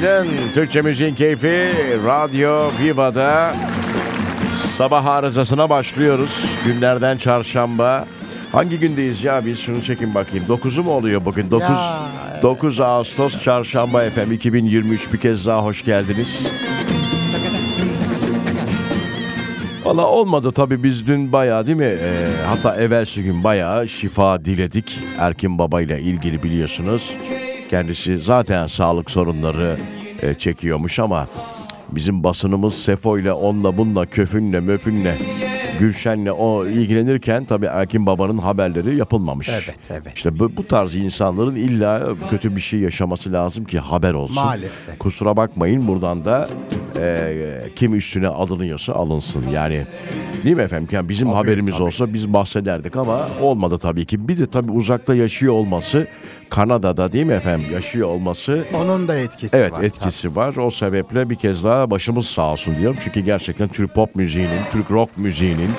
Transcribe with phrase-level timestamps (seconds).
[0.00, 0.28] günaydın.
[0.54, 1.72] Türkçe Müziğin Keyfi
[2.04, 3.54] Radyo Viva'da
[4.78, 6.44] sabah arızasına başlıyoruz.
[6.66, 8.04] Günlerden çarşamba.
[8.52, 10.44] Hangi gündeyiz ya biz şunu çekin bakayım.
[10.48, 11.50] 9'u mu oluyor bugün?
[11.50, 11.98] 9 Ya,
[12.42, 16.46] 9 Ağustos Çarşamba FM 2023 bir kez daha hoş geldiniz.
[19.84, 21.84] Valla olmadı tabii biz dün bayağı değil mi?
[21.84, 24.98] Ee, hatta evvelsi gün bayağı şifa diledik.
[25.18, 27.12] Erkin Baba ile ilgili biliyorsunuz.
[27.70, 29.76] Kendisi zaten sağlık sorunları
[30.22, 31.28] e, çekiyormuş ama
[31.88, 35.16] bizim basınımız Sefo ile onunla bununla köfünle möfünle
[35.78, 39.48] Gülşen'le o ilgilenirken tabii Erkin Baba'nın haberleri yapılmamış.
[39.48, 40.16] Evet, evet.
[40.16, 44.34] İşte bu, bu tarz insanların illa kötü bir şey yaşaması lazım ki haber olsun.
[44.34, 44.98] Maalesef.
[44.98, 46.48] Kusura bakmayın buradan da
[47.00, 47.34] e,
[47.76, 49.44] kim üstüne alınıyorsa alınsın.
[49.52, 49.86] Yani
[50.44, 50.88] değil mi efendim?
[50.92, 54.28] Yani bizim haberimiz olsa biz bahsederdik ama olmadı tabii ki.
[54.28, 56.06] Bir de tabii uzakta yaşıyor olması
[56.50, 59.82] Kanada'da değil mi efendim yaşıyor olması Onun da etkisi Evet var.
[59.82, 60.56] etkisi var.
[60.56, 62.98] O sebeple bir kez daha başımız sağ olsun diyorum.
[63.04, 65.70] Çünkü gerçekten Türk pop müziğinin, Türk rock müziğinin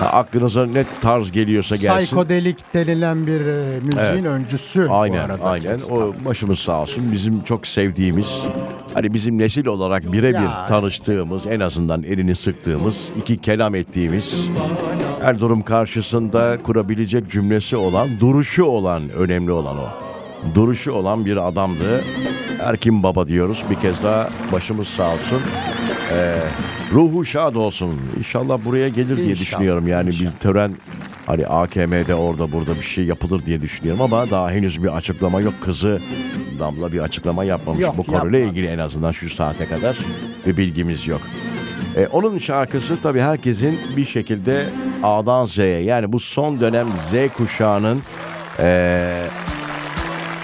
[0.00, 1.82] ha, aklınıza ne tarz geliyorsa tabii.
[1.84, 2.04] gelsin.
[2.06, 4.26] Psikodelik denilen bir e, müziğin Evet.
[4.26, 5.44] öncüsü bu Aynen arada.
[5.44, 5.80] aynen.
[5.90, 7.12] O başımız sağ olsun.
[7.12, 8.26] Bizim çok sevdiğimiz
[8.94, 14.48] hani bizim nesil olarak birebir tanıştığımız en azından elini sıktığımız iki kelam ettiğimiz
[15.22, 19.88] her durum karşısında kurabilecek cümlesi olan duruşu olan önemli olan o.
[20.54, 22.04] Duruşu olan bir adamdı.
[22.62, 23.64] Erkin Baba diyoruz.
[23.70, 25.40] Bir kez daha başımız sağ olsun.
[26.12, 26.34] Ee,
[26.92, 27.90] ruhu şad olsun.
[28.18, 29.88] İnşallah buraya gelir diye İnşallah, düşünüyorum.
[29.88, 30.32] Yani inşallah.
[30.32, 30.74] bir tören
[31.26, 35.54] hani AKM'de orada burada bir şey yapılır diye düşünüyorum ama daha henüz bir açıklama yok.
[35.60, 36.00] Kızı
[36.58, 39.98] Damla bir açıklama yapmamış Yok, bu konuyla ilgili en azından şu saate kadar
[40.46, 41.20] bir bilgimiz yok.
[41.96, 44.66] E, onun şarkısı tabii herkesin bir şekilde
[45.02, 48.02] A'dan Z'ye yani bu son dönem Z kuşağının
[48.58, 49.22] e,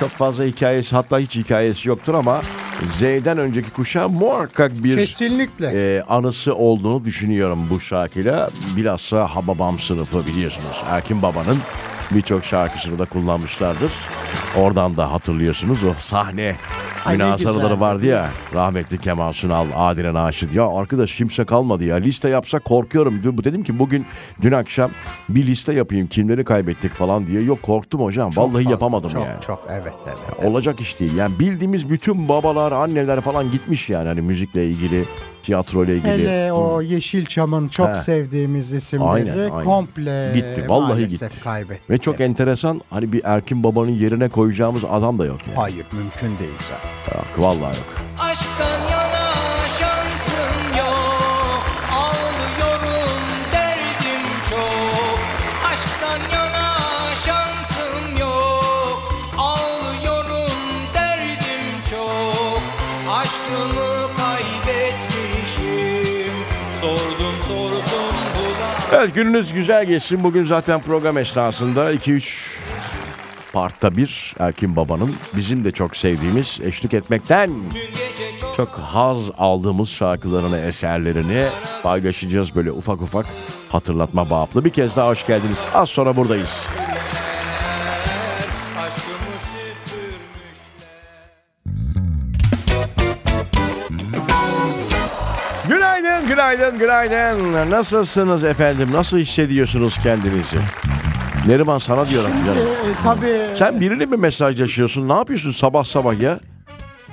[0.01, 2.41] çok fazla hikayesi hatta hiç hikayesi yoktur ama
[2.89, 5.67] Z'den önceki kuşağı muhakkak bir Kesinlikle.
[5.75, 8.51] e, anısı olduğunu düşünüyorum bu şarkıyla.
[8.77, 10.83] Bilhassa Hababam sınıfı biliyorsunuz.
[10.87, 11.59] Erkin Baba'nın
[12.11, 13.91] birçok şarkısını da kullanmışlardır.
[14.59, 16.57] Oradan da hatırlıyorsunuz o sahne
[17.05, 17.81] Ay güzel.
[17.81, 18.29] vardı ya.
[18.55, 20.55] Rahmetli Kemal Sunal, Adile Naşit.
[20.55, 21.97] Ya arkadaş kimse kalmadı ya.
[21.97, 23.23] Liste yapsak korkuyorum.
[23.45, 24.07] Dedim ki bugün
[24.43, 24.91] dün akşam
[25.29, 26.07] bir liste yapayım.
[26.07, 27.43] Kimleri kaybettik falan diye.
[27.43, 28.31] Yok korktum hocam.
[28.31, 29.41] Çok Vallahi fazla, yapamadım çok, yani.
[29.41, 30.45] Çok evet evet.
[30.45, 31.17] Olacak iş değil.
[31.17, 35.05] Yani bildiğimiz bütün babalar, anneler falan gitmiş yani hani müzikle ilgili,
[35.51, 36.09] tiyatroyla ilgili.
[36.11, 37.95] Hele o Yeşilçam'ın çok He.
[37.95, 39.65] sevdiğimiz isimleri Aynen, aynen.
[39.65, 41.29] komple Gitti, vallahi gitti.
[41.45, 41.91] kaybettik.
[41.91, 45.57] Ve çok enteresan hani bir Erkin Baba'nın yerine koyacağımız adam da yok yani.
[45.57, 47.19] Hayır mümkün değil zaten.
[47.19, 47.87] Yok, vallahi yok.
[48.19, 48.30] Aşktan
[69.01, 70.25] Evet gününüz güzel geçsin.
[70.25, 72.23] Bugün zaten program esnasında 2-3
[73.53, 77.51] partta bir Erkin Baba'nın bizim de çok sevdiğimiz eşlik etmekten
[78.57, 81.47] çok haz aldığımız şarkılarını, eserlerini
[81.83, 83.27] paylaşacağız böyle ufak ufak
[83.69, 84.65] hatırlatma bağımlı.
[84.65, 85.59] Bir kez daha hoş geldiniz.
[85.75, 86.67] Az sonra buradayız.
[96.61, 97.71] Günaydın, günaydın.
[97.71, 98.89] Nasılsınız efendim?
[98.93, 100.57] Nasıl hissediyorsunuz kendinizi?
[101.47, 102.63] Neriman sana diyorum Şimdi canım.
[102.69, 105.09] e, tabii Sen biriyle mi mesajlaşıyorsun?
[105.09, 106.41] Ne yapıyorsun sabah sabah ya?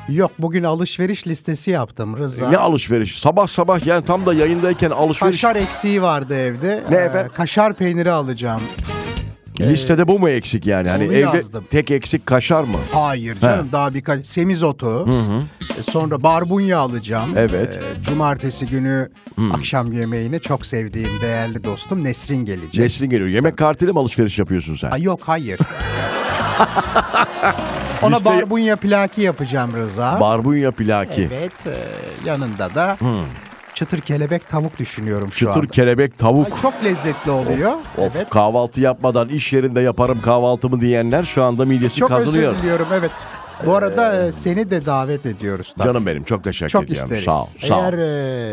[0.09, 2.49] yok bugün alışveriş listesi yaptım Rıza.
[2.49, 3.19] Ne alışveriş?
[3.19, 5.41] Sabah sabah yani tam da yayındayken alışveriş.
[5.41, 6.83] Kaşar eksiği vardı evde.
[6.89, 7.31] Ne Ee, efendim?
[7.35, 8.61] kaşar peyniri alacağım.
[9.61, 10.89] Listede bu mu eksik yani?
[10.89, 11.63] Hani Onu evde yazdım.
[11.69, 12.77] tek eksik kaşar mı?
[12.93, 15.07] Hayır canım daha birkaç semizotu.
[15.79, 17.29] E, Sonra barbunya alacağım.
[17.35, 17.79] Evet.
[17.99, 19.09] E, Cumartesi günü
[19.53, 22.83] akşam yemeğine çok sevdiğim değerli dostum Nesrin gelecek.
[22.83, 23.29] Nesrin geliyor.
[23.29, 24.91] Yemek kartıyla mı alışveriş yapıyorsun sen?
[24.91, 25.59] Ay yok hayır.
[28.01, 30.17] Ona Liste- barbunya plaki yapacağım Rıza.
[30.19, 31.29] Barbunya plaki.
[31.33, 31.51] evet.
[31.67, 31.73] e,
[32.29, 32.97] yanında da
[33.77, 35.67] çıtır kelebek tavuk düşünüyorum şu Çıtır anda.
[35.67, 36.45] kelebek tavuk.
[36.53, 37.71] Ay, çok lezzetli oluyor.
[37.97, 38.29] Of evet.
[38.29, 42.51] kahvaltı yapmadan iş yerinde yaparım kahvaltımı diyenler şu anda midesi Çok kazınıyor.
[42.51, 43.11] özür diliyorum evet.
[43.65, 45.73] Bu arada e, seni de davet ediyoruz.
[45.77, 45.87] tabii.
[45.87, 47.05] Canım benim çok teşekkür Çok ediyorum.
[47.05, 47.25] isteriz.
[47.25, 47.45] Sağ ol.
[47.67, 47.75] Sağ.
[47.79, 47.93] Eğer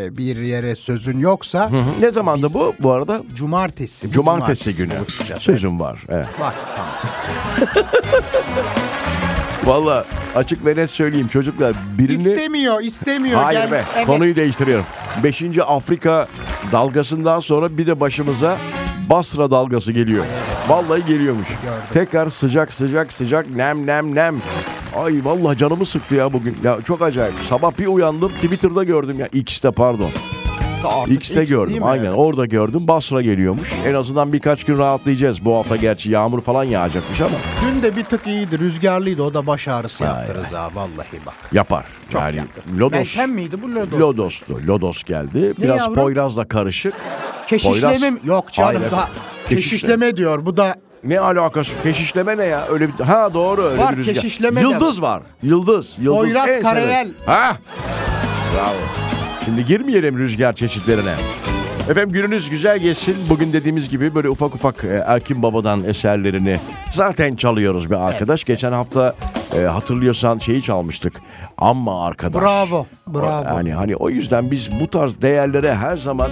[0.05, 1.75] e, bir yere sözün yoksa Hı.
[2.01, 3.21] Ne zamandı biz- bu bu arada?
[3.33, 4.07] cumartesi.
[4.07, 4.93] bu Cumartesi, günü.
[5.37, 6.03] Sözüm var.
[6.09, 6.27] Evet.
[6.39, 7.85] Var tamam.
[9.65, 12.13] Valla açık ve net söyleyeyim çocuklar birini...
[12.13, 13.41] İstemiyor, istemiyor.
[13.41, 14.05] Hayır Gel- be Evet.
[14.07, 14.85] konuyu değiştiriyorum.
[15.23, 16.27] Beşinci Afrika
[16.71, 18.57] dalgasından sonra bir de başımıza
[19.09, 20.25] Basra dalgası geliyor.
[20.67, 21.47] Vallahi geliyormuş.
[21.93, 24.35] Tekrar sıcak sıcak sıcak nem nem nem.
[25.03, 26.57] Ay vallahi canımı sıktı ya bugün.
[26.63, 27.33] Ya çok acayip.
[27.49, 30.11] Sabah bir uyandım Twitter'da gördüm ya X'te pardon.
[30.87, 31.83] Artık X'te X gördüm.
[31.83, 32.87] Aynen orada gördüm.
[32.87, 33.71] Basra geliyormuş.
[33.85, 35.45] En azından birkaç gün rahatlayacağız.
[35.45, 37.35] Bu hafta gerçi yağmur falan yağacakmış ama
[37.65, 39.23] Dün de bir tık iyiydi, rüzgarlıydı.
[39.23, 40.69] O da baş ağrısı yaptı Rıza.
[40.75, 41.33] Vallahi bak.
[41.51, 41.85] yapar.
[42.09, 42.61] Çok yani yaptı.
[42.79, 43.99] Lodos Meltem miydi bu Lodos?
[43.99, 44.59] Lodos'tu.
[44.67, 45.53] Lodos geldi.
[45.61, 45.95] Biraz yavrum?
[45.95, 46.93] Poyraz'la karışık.
[47.47, 48.25] Keşişleme Poyraz.
[48.25, 48.67] Yok canım.
[48.75, 49.09] Hayır, da-
[49.49, 49.61] keşişleme.
[49.61, 50.45] keşişleme diyor.
[50.45, 51.71] Bu da Ne alakası?
[51.83, 52.67] Keşişleme ne ya?
[52.69, 54.15] Öyle bir Ha doğru öyle Var, bir rüzgar.
[54.15, 55.21] keşişleme Yıldız var.
[55.43, 55.95] Yıldız.
[55.99, 57.07] Yıldız Poyraz Karayel.
[57.25, 57.57] Ha?
[58.55, 59.04] Bravo.
[59.45, 61.13] Şimdi girmeyelim rüzgar çeşitlerine.
[61.89, 63.15] Efendim gününüz güzel geçsin.
[63.29, 66.57] Bugün dediğimiz gibi böyle ufak ufak e, Erkin Baba'dan eserlerini
[66.91, 68.43] zaten çalıyoruz bir arkadaş.
[68.43, 69.15] Geçen hafta
[69.57, 71.21] e, hatırlıyorsan şeyi çalmıştık.
[71.57, 72.43] Amma arkadaş.
[72.43, 73.43] Bravo, bravo.
[73.45, 76.29] Yani hani o yüzden biz bu tarz değerlere her zaman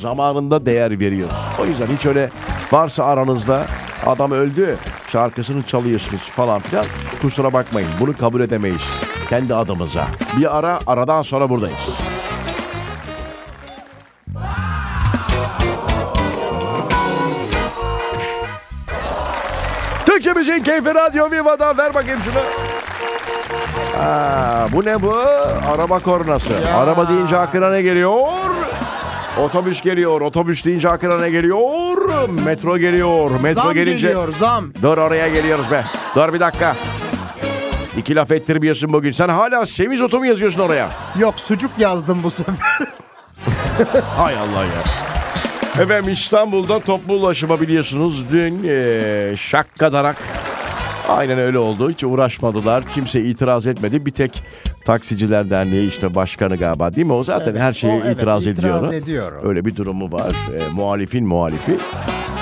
[0.00, 1.36] zamanında değer veriyoruz.
[1.62, 2.30] O yüzden hiç öyle
[2.72, 3.66] varsa aranızda
[4.06, 4.76] adam öldü
[5.12, 6.86] şarkısını çalıyorsunuz falan filan
[7.22, 8.82] kusura bakmayın bunu kabul edemeyiz
[9.28, 10.06] kendi adımıza.
[10.38, 12.07] Bir ara aradan sonra buradayız.
[20.18, 22.42] Türkçe Müziğin Keyfi Radyo Viva'da ver bakayım şunu.
[24.02, 25.16] Aa, bu ne bu?
[25.74, 26.52] Araba kornası.
[26.52, 26.78] Ya.
[26.78, 28.12] Araba deyince aklına ne geliyor?
[29.42, 30.20] Otobüs geliyor.
[30.20, 32.28] Otobüs deyince aklına ne geliyor?
[32.44, 33.30] Metro geliyor.
[33.40, 34.06] Metro zam gelince...
[34.06, 34.64] geliyor, zam.
[34.82, 35.84] Dur oraya geliyoruz be.
[36.16, 36.76] Dur bir dakika.
[37.96, 39.12] İki laf ettirmiyorsun bugün.
[39.12, 40.88] Sen hala semizotu mu yazıyorsun oraya?
[41.18, 42.54] Yok sucuk yazdım bu sefer.
[44.16, 45.07] Hay Allah ya.
[45.80, 50.16] Efendim İstanbul'da toplu ulaşıma biliyorsunuz dün eee şakkadarak
[51.08, 51.90] aynen öyle oldu.
[51.90, 52.84] Hiç uğraşmadılar.
[52.94, 54.06] Kimse itiraz etmedi.
[54.06, 54.42] Bir tek
[54.84, 57.12] Taksiciler Derneği işte başkanı galiba değil mi?
[57.12, 59.32] O zaten her şeye o evet, itiraz, itiraz ediyor.
[59.44, 60.32] Öyle bir durumu var.
[60.52, 61.76] Eee, muhalifin muhalifi.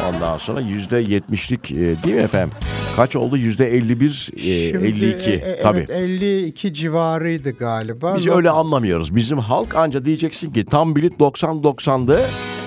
[0.08, 2.50] Ondan sonra yüzde yetmişlik eee, değil mi efendim?
[2.96, 3.36] Kaç oldu?
[3.36, 5.30] Yüzde 51, eee, Şimdi, 52.
[5.30, 5.78] e, e, Tabii.
[5.78, 8.14] Evet 52 civarıydı galiba.
[8.16, 9.16] Biz öyle anlamıyoruz.
[9.16, 12.20] Bizim halk anca diyeceksin ki tam bilet 90-90'dı.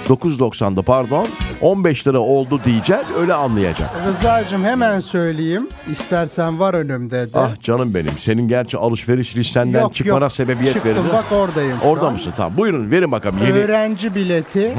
[0.09, 1.27] 9.90'dı pardon.
[1.61, 2.99] 15 lira oldu diyecek.
[3.19, 3.89] Öyle anlayacak.
[4.07, 5.67] Rıza'cığım hemen söyleyeyim.
[5.91, 7.39] İstersen var önümde de.
[7.39, 8.11] Ah canım benim.
[8.19, 10.31] Senin gerçi alışveriş listenden Yok, çıkmana yok.
[10.31, 11.07] sebebiyet Çıktım, verdi.
[11.13, 12.13] bak oradayım Orada an.
[12.13, 12.33] mısın?
[12.37, 12.57] Tamam.
[12.57, 13.39] Buyurun verin bakalım.
[13.43, 13.53] Yeni.
[13.53, 14.73] Öğrenci bileti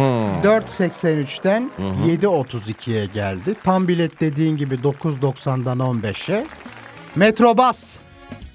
[0.45, 1.71] 4.83'ten
[2.07, 3.55] 7.32'ye geldi.
[3.65, 6.47] Tam bilet dediğin gibi 9.90'dan 15'e.
[7.17, 7.97] Metrobas.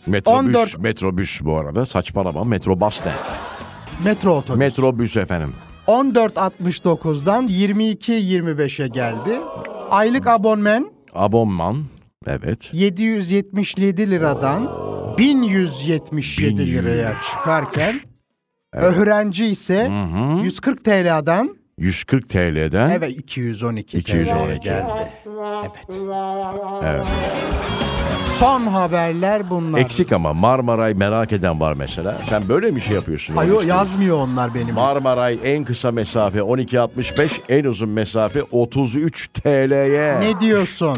[0.08, 0.56] Metrobüs.
[0.56, 1.86] 14 Metrobüs bu arada.
[1.86, 2.44] Saçmalama.
[2.44, 3.12] Metrobas ne?
[4.06, 4.60] Metro otobüs.
[4.60, 5.54] Metrobüs efendim.
[5.88, 9.40] 14.69'dan 22.25'e geldi.
[9.90, 11.86] Aylık abonman Abonman.
[12.28, 12.70] Evet.
[12.74, 14.70] 777 liradan
[15.18, 16.74] 1177 1100.
[16.74, 18.02] liraya çıkarken
[18.74, 19.92] öğrenci ise
[20.44, 22.90] 140 TL'den 140 TL'den.
[22.90, 24.60] evet 212 TL'ye 212.
[24.60, 24.86] geldi.
[25.26, 25.72] Evet.
[26.84, 27.06] Evet.
[28.40, 29.80] Son haberler bunlar.
[29.80, 32.18] Eksik ama Marmaray merak eden var mesela.
[32.30, 33.36] Sen böyle mi şey yapıyorsun?
[33.36, 34.76] Ayo Öyle yazmıyor onlar benim.
[34.76, 40.20] Marmaray en kısa mesafe 12.65, en uzun mesafe 33 TL'ye.
[40.20, 40.98] Ne diyorsun?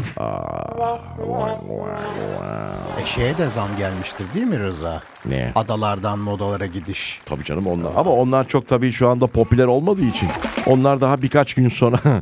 [3.02, 5.02] E şeye de zam gelmiştir değil mi Rıza?
[5.26, 5.52] Ne?
[5.56, 7.22] Adalardan modalara gidiş.
[7.26, 7.92] Tabii canım onlar.
[7.96, 10.30] Ama onlar çok tabii şu anda popüler olmadığı için.
[10.68, 11.98] Onlar daha birkaç gün sonra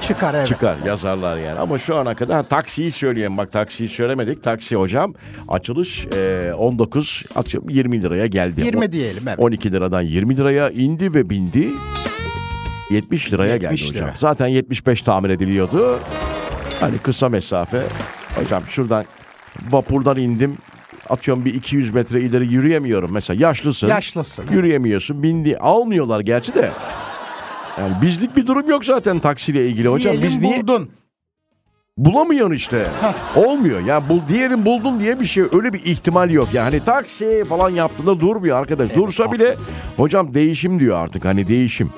[0.00, 0.46] Çıkar evet.
[0.46, 1.58] çıkar yazarlar yani.
[1.58, 3.36] Ama şu ana kadar taksiyi söyleyeyim.
[3.36, 4.42] Bak taksiyi söylemedik.
[4.42, 5.14] Taksi hocam
[5.48, 8.60] açılış e, 19 atıyorum 20 liraya geldi.
[8.60, 9.38] 20 diyelim evet.
[9.38, 11.68] 12 liradan 20 liraya indi ve bindi.
[12.90, 14.08] 70 liraya 70 geldi hocam.
[14.08, 14.14] lira.
[14.18, 15.98] Zaten 75 tahmin ediliyordu.
[16.80, 17.82] Hani kısa mesafe.
[18.36, 19.04] Hocam şuradan
[19.70, 20.56] vapurdan indim.
[21.08, 23.12] Atıyorum bir 200 metre ileri yürüyemiyorum.
[23.12, 23.88] Mesela yaşlısın.
[23.88, 24.44] Yaşlısın.
[24.52, 25.22] Yürüyemiyorsun.
[25.22, 25.58] Bindi.
[25.58, 26.70] Almıyorlar gerçi de.
[27.80, 30.12] Yani bizlik bir durum yok zaten taksiyle ilgili hocam.
[30.12, 30.90] Diyelim Biz niye buldun.
[31.96, 32.86] bulamıyorsun işte.
[33.36, 33.80] Olmuyor.
[33.80, 36.48] Yani bul diğerin buldun diye bir şey öyle bir ihtimal yok.
[36.52, 38.94] Yani taksi falan yaptığında durmuyor arkadaş.
[38.96, 39.72] Dursa bile haklısın.
[39.96, 41.24] hocam değişim diyor artık.
[41.24, 41.90] Hani değişim.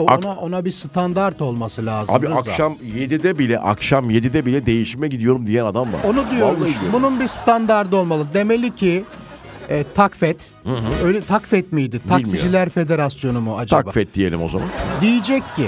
[0.00, 2.14] O Ona, ona bir standart olması lazım.
[2.14, 2.36] Abi Rıza.
[2.36, 6.00] akşam 7'de bile akşam 7'de bile değişime gidiyorum diyen adam var.
[6.08, 6.58] Onu diyorum.
[6.92, 8.26] Bunun bir standardı olmalı.
[8.34, 9.04] Demeli ki
[9.68, 10.36] e, Takfet.
[11.04, 12.00] Öyle Takfet miydi?
[12.08, 13.82] Taksiciler Federasyonu mu acaba?
[13.82, 14.68] Takfet diyelim o zaman.
[15.00, 15.66] Diyecek ki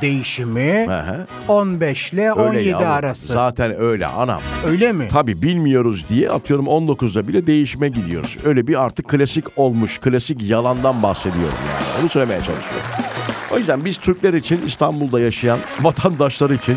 [0.00, 1.26] değişimi Hı hı.
[1.48, 2.86] 15 ile 17 yavrum.
[2.88, 3.32] arası.
[3.32, 4.40] Zaten öyle anam.
[4.68, 5.08] Öyle mi?
[5.12, 8.36] Tabii bilmiyoruz diye atıyorum 19'da bile değişime gidiyoruz.
[8.44, 12.02] Öyle bir artık klasik olmuş, klasik yalandan bahsediyorum yani.
[12.02, 13.11] Onu söylemeye çalışıyorum.
[13.52, 16.76] O yüzden biz Türkler için İstanbul'da yaşayan vatandaşlar için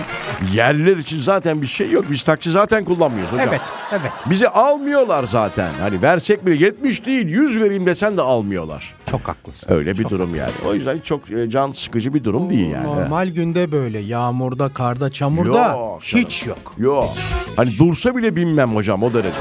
[0.53, 2.05] yerliler için zaten bir şey yok.
[2.11, 3.47] Biz taksi zaten kullanmıyoruz hocam.
[3.49, 4.11] Evet, evet.
[4.25, 5.69] Bizi almıyorlar zaten.
[5.81, 8.93] Hani versek bile 70 değil 100 vereyim desen de almıyorlar.
[9.11, 9.73] Çok haklısın.
[9.73, 10.51] Öyle bir durum yani.
[10.67, 12.87] O yüzden çok e, can sıkıcı bir durum değil yani.
[12.87, 16.73] Normal günde böyle yağmurda, karda, çamurda Yok hiç yok.
[16.77, 17.09] Yok.
[17.55, 19.37] Hani dursa bile binmem hocam o derece.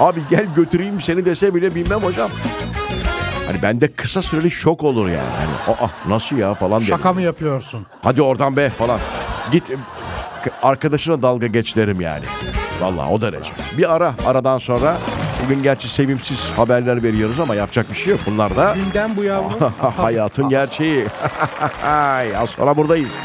[0.00, 2.30] Abi gel götüreyim seni dese bile binmem hocam.
[3.46, 5.28] Hani bende kısa süreli şok olur yani.
[5.38, 6.96] Hani aa nasıl ya falan derim.
[6.96, 7.86] Şaka mı yapıyorsun?
[8.02, 8.98] Hadi oradan be falan.
[9.52, 9.64] Git
[10.62, 12.24] arkadaşına dalga geç derim yani.
[12.80, 13.50] Vallahi o derece.
[13.78, 14.96] Bir ara aradan sonra
[15.44, 18.20] bugün gerçi sevimsiz haberler veriyoruz ama yapacak bir şey yok.
[18.26, 19.72] Bunlar da Günden bu yavrum.
[19.96, 21.06] hayatın gerçeği.
[22.38, 23.18] Az sonra buradayız.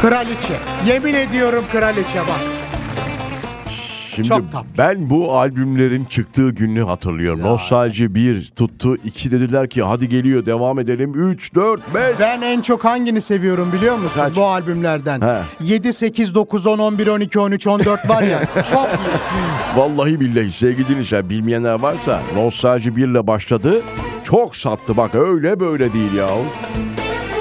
[0.00, 0.54] Kraliçe.
[0.86, 2.40] Yemin ediyorum kraliçe bak.
[4.14, 4.68] Şimdi Çok tatlı.
[4.78, 7.40] ben bu albümlerin çıktığı günü hatırlıyorum.
[7.42, 8.96] Nostalji 1 tuttu.
[9.04, 11.30] 2 dediler ki hadi geliyor devam edelim.
[11.30, 12.02] 3, 4, 5.
[12.20, 14.36] Ben en çok hangini seviyorum biliyor musun Kaç?
[14.36, 15.20] bu albümlerden?
[15.20, 15.36] He.
[15.60, 19.76] 7, 8, 9, 10, 11, 12, 13, 14 var ya çok iyi.
[19.76, 23.82] Vallahi billahi sevgili dinleyiciler bilmeyenler varsa Nostalji 1 ile başladı.
[24.24, 26.28] Çok sattı bak öyle böyle değil ya.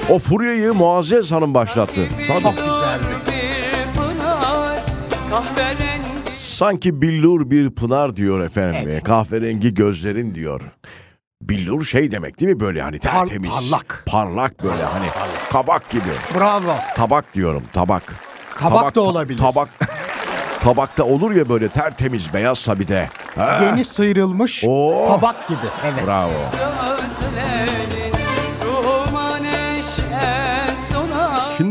[0.10, 2.08] O furyayı Muazzez Hanım başlattı.
[2.28, 2.42] Tabii.
[2.42, 3.06] Çok güzeldi.
[6.38, 9.02] Sanki billur bir pınar diyor efendim.
[9.04, 10.62] Kahverengi gözlerin diyor.
[11.42, 13.50] Billur şey demek değil mi böyle hani tertemiz.
[13.50, 14.04] parlak.
[14.06, 15.06] Parlak böyle hani
[15.52, 16.10] kabak gibi.
[16.40, 16.76] Bravo.
[16.96, 18.04] Tabak diyorum tabak.
[18.56, 19.40] Kabak da olabilir.
[19.40, 19.70] Tabak.
[20.64, 23.10] Tabakta olur ya böyle tertemiz beyazsa bir de.
[23.36, 25.08] Ha, Yeni sıyrılmış Oo.
[25.10, 25.60] tabak gibi.
[25.86, 26.08] Evet.
[26.08, 26.32] Bravo.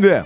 [0.02, 0.22] Şimdi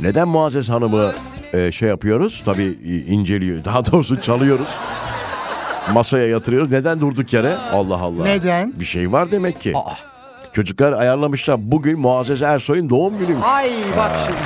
[0.00, 1.12] neden Muazzez Hanım'ı
[1.52, 2.42] e, şey yapıyoruz?
[2.44, 2.64] Tabii
[3.08, 3.64] inceliyor.
[3.64, 4.66] Daha doğrusu çalıyoruz.
[5.92, 6.70] Masaya yatırıyoruz.
[6.70, 7.56] Neden durduk yere?
[7.56, 8.24] Allah Allah.
[8.24, 8.72] Neden?
[8.80, 9.72] Bir şey var demek ki.
[9.76, 9.92] Aa.
[10.52, 11.56] Çocuklar ayarlamışlar.
[11.72, 13.46] Bugün Muazzez Ersoy'un doğum günüymüş.
[13.46, 14.38] Ay bak şimdi.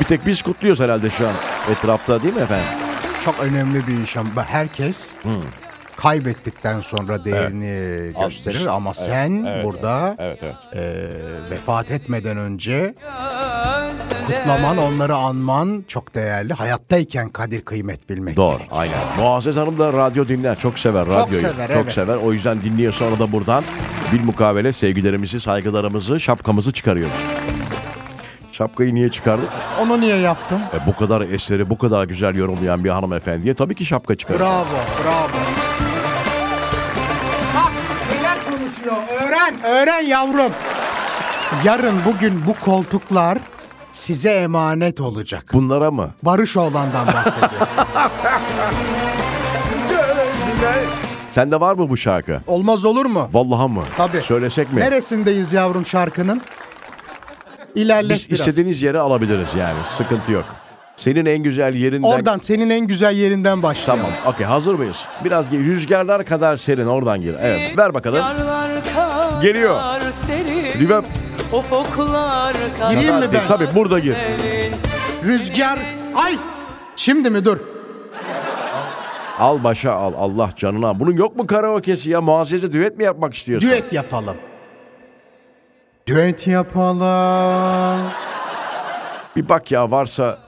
[0.00, 1.32] Bir tek biz kutluyoruz herhalde şu an
[1.72, 2.66] etrafta değil mi efendim?
[3.24, 5.14] Çok önemli bir iş ama herkes
[5.96, 10.54] kaybettikten sonra değerini gösterir ama sen burada Evet evet.
[10.74, 12.94] e, vefat etmeden önce
[14.26, 16.52] kutlaman, onları anman çok değerli.
[16.54, 18.36] Hayattayken kadir kıymet bilmek.
[18.36, 18.70] Doğru gerek.
[18.72, 18.96] aynen.
[19.18, 20.58] Muazzez Hanım da radyo dinler.
[20.58, 21.48] Çok sever radyoyu.
[21.48, 21.92] sever, Çok evet.
[21.92, 22.16] sever.
[22.16, 23.64] O yüzden dinliyor sonra da buradan
[24.12, 27.12] bir mukavele sevgilerimizi, saygılarımızı, şapkamızı çıkarıyoruz.
[28.52, 29.48] Şapkayı niye çıkardık?
[29.82, 30.58] Onu niye yaptın?
[30.58, 34.68] E, bu kadar eseri, bu kadar güzel yorumlayan bir hanımefendiye tabii ki şapka çıkaracağız.
[34.68, 35.73] Bravo, bravo.
[39.44, 40.52] Öğren, öğren yavrum.
[41.64, 43.38] Yarın bugün bu koltuklar
[43.90, 45.44] size emanet olacak.
[45.52, 46.10] Bunlara mı?
[46.22, 47.50] Barış oğlandan bahsediyor.
[51.30, 52.40] Sende var mı bu şarkı?
[52.46, 53.28] Olmaz olur mu?
[53.32, 53.82] Vallahi mı?
[53.96, 54.20] Tabii.
[54.20, 54.80] Söylesek mi?
[54.80, 56.42] Neresindeyiz yavrum şarkının?
[57.74, 58.40] İlerlet Biz biraz.
[58.40, 59.78] istediğiniz yere alabiliriz yani.
[59.96, 60.44] Sıkıntı yok.
[60.96, 62.08] Senin en güzel yerinden...
[62.08, 64.06] Oradan senin en güzel yerinden başlayalım.
[64.06, 64.34] Tamam.
[64.34, 65.04] Okey hazır mıyız?
[65.24, 65.60] Biraz gel.
[65.60, 67.36] Rüzgarlar kadar serin oradan gir.
[67.40, 67.78] Evet.
[67.78, 68.24] Ver bakalım.
[69.42, 69.80] Geliyor.
[70.80, 71.04] Reverb.
[71.52, 73.46] Ufuklar kadar Gireyim mi ben?
[73.48, 74.16] Tabii burada gir.
[75.24, 75.78] Rüzgar.
[76.14, 76.38] Ay!
[76.96, 77.58] Şimdi mi dur?
[79.38, 80.12] Al başa al.
[80.18, 81.00] Allah canına.
[81.00, 82.20] Bunun yok mu karaoke'si ya?
[82.20, 83.68] Muazzeze düet mi yapmak istiyorsun?
[83.68, 84.36] Düet yapalım.
[86.06, 88.00] Düet yapalım.
[89.36, 90.43] Bir bak ya varsa...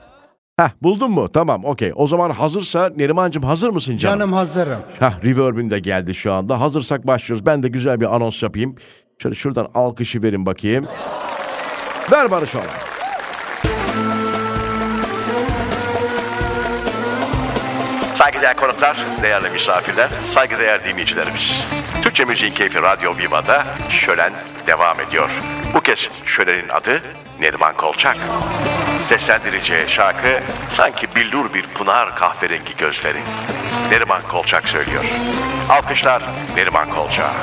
[0.59, 1.31] Heh buldun mu?
[1.31, 1.91] Tamam okey.
[1.95, 4.19] O zaman hazırsa Nerimancığım hazır mısın canım?
[4.19, 4.79] Canım hazırım.
[4.99, 6.61] Heh reverb'ün de geldi şu anda.
[6.61, 7.45] Hazırsak başlıyoruz.
[7.45, 8.75] Ben de güzel bir anons yapayım.
[9.19, 10.87] Şöyle şuradan alkışı verin bakayım.
[12.11, 12.65] Ver Barış oğlum.
[18.15, 21.63] Saygıdeğer konuklar, değerli misafirler, saygıdeğer dinleyicilerimiz.
[22.07, 24.33] Türkçe Müziğin Keyfi Radyo Viva'da şölen
[24.67, 25.29] devam ediyor.
[25.73, 27.01] Bu kez şölenin adı
[27.39, 28.17] Neriman Kolçak.
[29.03, 33.19] Seslendireceği şarkı sanki billur bir pınar kahverengi gözleri.
[33.91, 35.03] Neriman Kolçak söylüyor.
[35.69, 36.23] Alkışlar
[36.55, 37.35] Neriman Kolçak.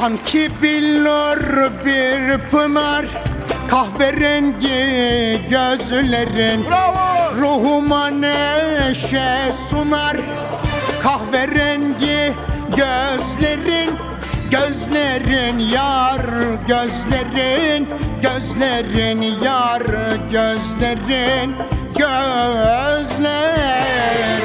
[0.00, 1.40] Sanki billur
[1.84, 3.06] bir pınar
[3.70, 6.64] Kahverengi gözlerin.
[7.40, 10.16] Ruhuma neşe sunar
[11.02, 12.32] kahverengi
[12.76, 13.90] gözlerin.
[14.50, 16.20] Gözlerin yar
[16.68, 17.88] gözlerin
[18.22, 19.82] Gözlerin yar
[20.32, 21.54] gözlerin.
[21.98, 23.18] Gözlerin.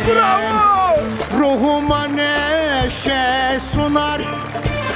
[0.08, 1.00] Bravo!
[1.40, 4.23] Ruhuma neşe sunar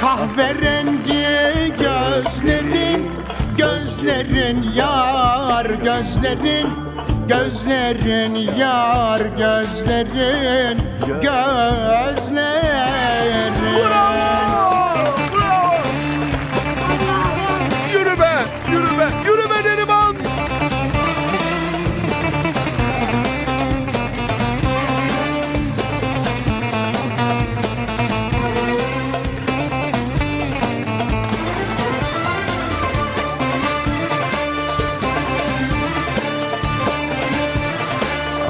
[0.08, 3.10] Kahverengi gözlerin
[3.58, 6.66] Gözlerin yar gözlerin
[7.28, 10.78] Gözlerin yar gözlerin
[11.22, 12.24] Gözlerin.
[13.76, 14.17] Yürü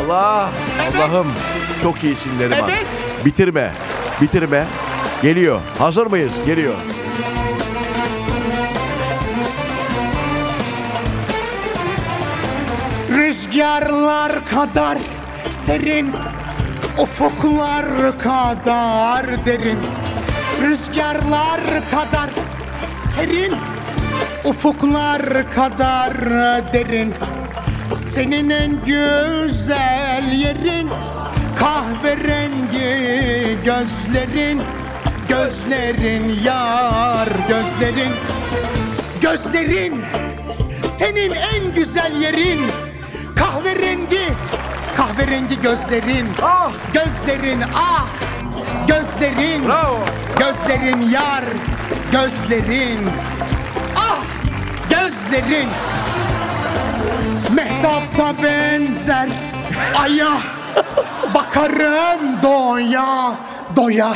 [0.08, 0.50] Allah!
[0.96, 1.32] Allah'ım
[1.82, 2.70] çok iyisin Neriman.
[2.70, 2.86] Evet.
[3.24, 3.72] Bitirme.
[4.20, 4.64] Bitirme.
[5.22, 5.60] Geliyor.
[5.78, 6.32] Hazır mıyız?
[6.46, 6.74] Geliyor.
[13.10, 14.98] Rüzgarlar kadar
[15.50, 16.12] serin
[16.98, 19.78] Ufuklar kadar derin
[20.62, 22.30] Rüzgarlar kadar
[23.14, 23.52] serin
[24.44, 26.14] Ufuklar kadar
[26.72, 27.14] derin
[27.94, 30.88] Senin en güzel yerin
[31.58, 34.62] Kahverengi gözlerin.
[35.28, 38.12] Gözlerin yar gözlerin.
[39.20, 40.02] Gözlerin
[40.98, 42.60] senin en güzel yerin.
[43.36, 44.28] Kahverengi
[44.96, 46.26] kahverengi gözlerin.
[46.42, 46.72] Ah!
[46.92, 48.06] gözlerin ah!
[48.88, 49.66] Gözlerin.
[49.66, 50.04] Bravo.
[50.38, 51.44] gözlerin yar
[52.12, 53.08] gözlerin.
[53.96, 54.22] Ah!
[54.90, 55.68] Gözlerin
[57.98, 59.28] mehtapta benzer
[60.02, 60.30] aya
[61.34, 63.34] bakarım doya
[63.76, 64.14] doya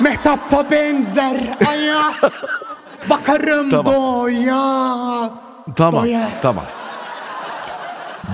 [0.00, 1.36] mehtapta benzer
[1.68, 2.12] aya
[3.10, 3.86] bakarım Tamam.
[3.94, 5.30] doya
[5.76, 6.02] Tamam.
[6.04, 6.64] doya Tamam.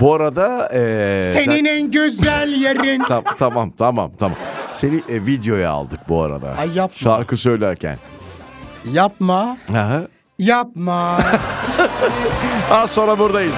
[0.01, 4.37] Bu arada eee, sen- senin en güzel yerin Tam- tamam tamam tamam.
[4.73, 6.53] Seni e, videoya aldık bu arada.
[6.59, 6.95] Ay yapma.
[6.97, 7.97] Şarkı söylerken.
[8.91, 10.01] yapma Aha.
[10.39, 11.17] yapma
[12.71, 13.53] Az sonra buradayız.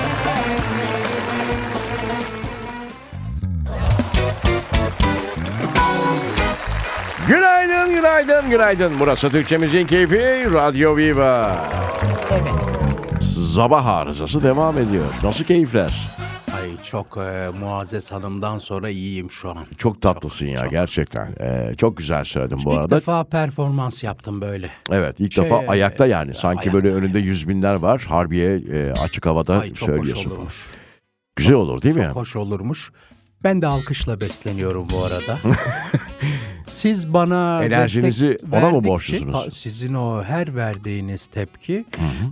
[7.29, 8.93] Günaydın, günaydın, günaydın.
[8.99, 11.65] Burası Türkçemizin keyfi Radyo Viva.
[13.55, 15.05] Sabah arızası devam ediyor.
[15.23, 15.93] Nasıl keyifler?
[16.55, 19.57] Ay çok e, Muazzez Hanım'dan sonra iyiyim şu an.
[19.77, 21.33] Çok tatlısın ya gerçekten.
[21.41, 22.95] Ee, çok güzel söyledin bu İlk arada.
[22.95, 24.69] defa performans yaptım böyle.
[24.91, 26.33] Evet ilk Şey, defa ayakta yani.
[26.35, 26.73] Sanki ayakta.
[26.73, 28.05] böyle önünde yüz binler var.
[28.09, 30.31] Harbiye e, açık havada Ay çok hoş söylüyorsun.
[30.31, 30.67] olurmuş.
[31.35, 32.09] Güzel olur değil Çok mi?
[32.09, 32.91] hoş olurmuş.
[33.43, 35.39] Ben de alkışla besleniyorum bu arada.
[36.67, 39.57] Siz bana Enerjinizi ona mı borçlusunuz?
[39.57, 41.85] Sizin o her verdiğiniz tepki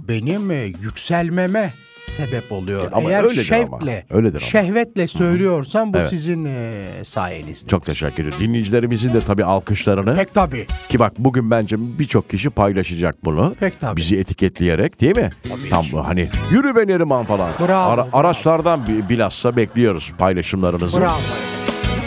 [0.07, 1.73] benim e, yükselmeme
[2.11, 2.89] sebep oluyor.
[2.91, 4.47] Ama Eğer öyledir ama, şevkle, öyledir ama.
[4.49, 6.09] şehvetle söylüyorsam bu Evet.
[6.09, 7.69] sizin e, sayenizde.
[7.69, 8.39] Çok teşekkür ederim.
[8.39, 10.15] Dinleyicilerimizin de tabii alkışlarını.
[10.15, 10.65] Pek tabii.
[10.89, 13.55] Ki bak bugün bence birçok kişi paylaşacak bunu.
[13.59, 13.97] Pek tabii.
[13.97, 15.29] Bizi etiketleyerek değil mi?
[15.69, 17.49] Tam bu hani yürü be Neriman falan.
[17.59, 18.07] Bravo, bravo.
[18.13, 20.99] Araçlardan bi- bilhassa bekliyoruz paylaşımlarınızı.
[20.99, 21.17] Bravo.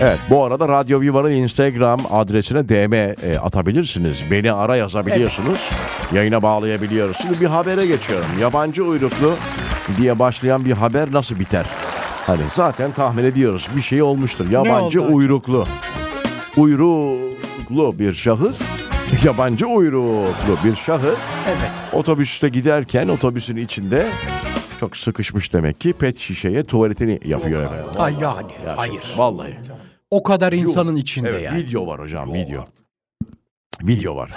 [0.03, 4.23] Evet bu arada Radyo Viva'nın Instagram adresine DM e, atabilirsiniz.
[4.31, 5.71] Beni ara yazabiliyorsunuz.
[6.13, 7.17] Yayına bağlayabiliyoruz.
[7.23, 8.27] Şimdi bir habere geçiyorum.
[8.41, 9.35] Yabancı uyruklu
[9.99, 11.67] diye başlayan bir haber nasıl biter?
[12.27, 14.51] Hani zaten tahmin ediyoruz bir şey olmuştur.
[14.51, 15.65] Yabancı oldu uyruklu.
[16.57, 18.63] Uyruklu bir şahıs.
[19.25, 21.71] Yabancı uyruklu bir şahıs Evet.
[21.93, 24.07] otobüste giderken otobüsün içinde
[24.81, 27.85] çok sıkışmış demek ki pet şişeye tuvaletini yapıyor efendim.
[27.99, 28.53] Ay yani.
[28.77, 29.15] Hayır.
[29.17, 29.55] Vallahi.
[30.11, 31.59] O kadar insanın içinde Evet, yani.
[31.59, 32.65] video var hocam, video.
[33.83, 34.31] Video var.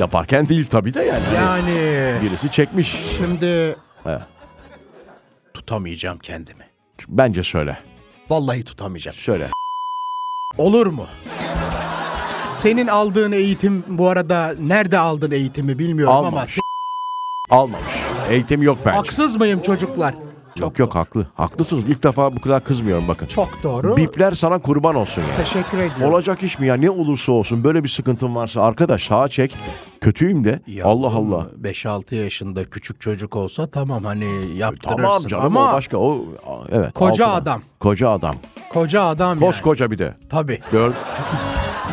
[0.00, 1.20] Yaparken değil tabii de yani.
[1.46, 2.96] Hani Yani birisi çekmiş.
[3.16, 4.18] şimdi He.
[5.54, 6.64] tutamayacağım kendimi.
[7.08, 7.78] Bence söyle.
[8.30, 9.16] Vallahi tutamayacağım.
[9.16, 9.48] Söyle.
[10.58, 11.06] Olur mu?
[12.46, 16.56] Senin aldığın eğitim bu arada nerede aldın eğitimi bilmiyorum ama Almamış.
[16.58, 16.60] se-
[17.50, 17.92] Almamış.
[18.28, 18.96] Eğitim yok bence.
[18.96, 20.14] haksız mıyım çocuklar?
[20.60, 21.26] Yok yok haklı.
[21.34, 21.84] Haklısınız.
[21.88, 23.26] İlk defa bu kadar kızmıyorum bakın.
[23.26, 23.96] Çok doğru.
[23.96, 25.36] Bipler sana kurban olsun ya.
[25.44, 26.14] Teşekkür ediyorum.
[26.14, 26.74] Olacak iş mi ya?
[26.74, 29.56] Ne olursa olsun böyle bir sıkıntın varsa arkadaş sağa çek.
[30.00, 30.60] Kötüyüm de.
[30.66, 31.46] Ya Allah Allah.
[31.62, 35.96] 5-6 yaşında küçük çocuk olsa tamam hani yaptırırsın Tamam canım ama o başka.
[35.98, 36.24] O
[36.70, 36.94] evet.
[36.94, 37.36] Koca altına.
[37.52, 37.62] adam.
[37.80, 38.36] Koca adam.
[38.72, 39.40] koca adam yani.
[39.40, 40.14] Koskoca bir de.
[40.30, 40.58] Tabii.
[40.72, 40.92] Gör,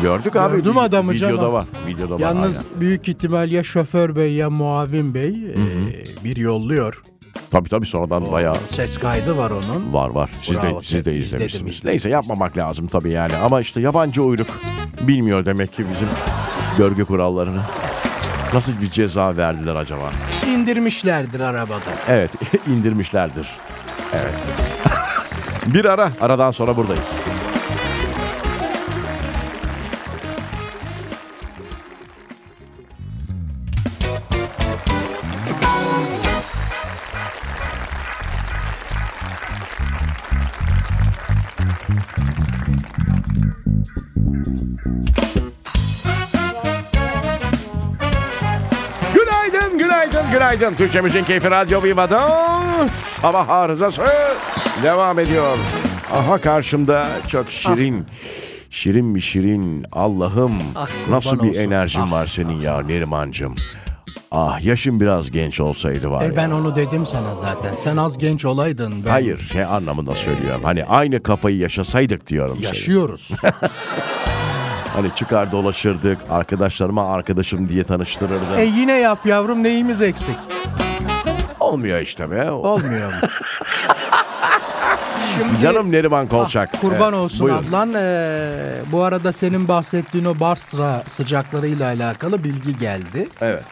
[0.02, 0.56] gördük abi.
[0.56, 1.52] Gördüm adamı Videoda canım.
[1.52, 1.66] var.
[1.86, 2.20] Videoda var.
[2.20, 2.80] Yalnız aynen.
[2.80, 7.02] büyük ihtimal ya şoför bey ya muavin bey e, bir yolluyor.
[7.50, 9.92] Tabii tabii sonradan bayağı Ses kaydı var onun.
[9.92, 10.30] var var.
[10.42, 11.74] Siz Bravo, de siz de izledim, izlemişsiniz.
[11.76, 13.36] izledim, Neyse yapmamak lazım tabii yani.
[13.36, 14.46] Ama işte yabancı uyruk
[15.00, 16.08] bilmiyor demek ki bizim
[16.78, 17.60] görgü kurallarını.
[18.54, 20.10] Nasıl bir ceza verdiler acaba?
[20.48, 21.80] İndirmişlerdir arabada.
[22.08, 22.30] Evet
[22.68, 23.48] indirmişlerdir.
[24.14, 24.34] Evet.
[25.74, 26.10] bir ara.
[26.20, 27.04] Aradan sonra buradayız.
[49.14, 50.74] Günaydın, günaydın, günaydın.
[50.74, 54.02] Türkçemizin keyfi Radyo Viva'dan sabah arızası
[54.82, 55.58] devam ediyor.
[56.12, 58.06] Aha karşımda çok şirin,
[58.70, 59.86] şirin bir şirin.
[59.92, 61.60] Allah'ım Ah, nasıl bir olsun.
[61.60, 63.54] enerjin Ah, var senin ya Nerimancığım.
[64.32, 66.36] Ah yaşın biraz genç olsaydı var E ya.
[66.36, 67.74] ben onu dedim sana zaten.
[67.76, 69.04] Sen az genç olaydın.
[69.04, 70.60] Ben Hayır şey anlamında söylüyorum.
[70.64, 72.58] Hani aynı kafayı yaşasaydık diyorum.
[72.60, 73.30] Yaşıyoruz.
[74.94, 76.18] Hani çıkar dolaşırdık.
[76.30, 78.58] Arkadaşlarıma arkadaşım diye tanıştırırdım.
[78.58, 80.36] e yine yap yavrum neyimiz eksik?
[81.60, 82.50] Olmuyor işte be.
[82.50, 83.18] Olmuyor mu?
[85.38, 86.70] Şimdi Canım Neriman Kolçak.
[86.76, 87.62] Ah, kurban Evet, olsun buyurun.
[87.68, 87.92] ablan.
[87.96, 88.52] Ee,
[88.92, 93.28] bu arada senin bahsettiğin o Basra sıcaklarıyla alakalı bilgi geldi.
[93.40, 93.64] Evet.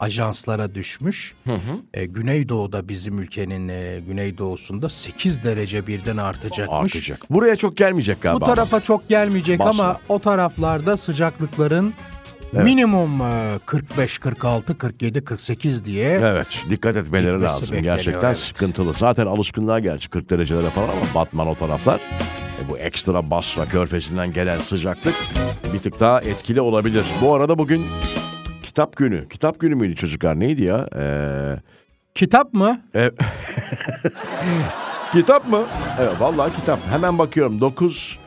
[0.00, 1.34] Ajanslara düşmüş.
[1.94, 6.96] Ee, Güneydoğu'da bizim ülkenin e, güneydoğusunda 8 derece birden artacakmış.
[6.96, 7.30] Artacak.
[7.30, 8.44] Buraya çok gelmeyecek Bu galiba.
[8.46, 9.70] tarafa çok gelmeyecek Basra.
[9.70, 11.94] ama o taraflarda sıcaklıkların
[12.52, 17.82] minimum e, 45, 46, 47, 48 diye Evet dikkat etmeleri lazım.
[17.82, 18.38] Gerçekten evet.
[18.38, 18.92] sıkıntılı.
[18.92, 21.96] Zaten alışkınlığa gerçi 40 derecelere falan ama Batman o taraflar.
[21.96, 25.14] E, bu ekstra Basra körfezinden gelen sıcaklık
[25.74, 27.04] bir tık daha etkili olabilir.
[27.22, 27.84] Bu arada bugün
[28.78, 29.28] kitap günü.
[29.28, 30.40] Kitap günü müydü çocuklar?
[30.40, 30.88] Neydi ya?
[30.96, 31.56] Ee,
[32.14, 32.80] kitap mı?
[32.94, 33.10] e-
[35.12, 35.66] kitap mı?
[36.00, 36.80] Evet vallahi kitap.
[36.90, 37.60] Hemen bakıyorum.
[37.60, 38.18] 9